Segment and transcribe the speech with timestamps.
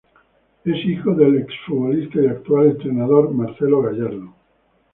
[0.65, 4.33] Es hijo del exfutbolista y actual entrenador Marcelo Gallardo.